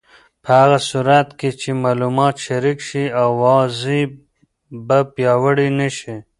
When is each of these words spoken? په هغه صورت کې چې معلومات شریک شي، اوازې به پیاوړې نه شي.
په 0.43 0.49
هغه 0.59 0.79
صورت 0.89 1.27
کې 1.39 1.49
چې 1.61 1.69
معلومات 1.83 2.35
شریک 2.45 2.79
شي، 2.87 3.03
اوازې 3.25 4.01
به 4.87 4.99
پیاوړې 5.15 5.69
نه 5.79 5.89
شي. 5.97 6.15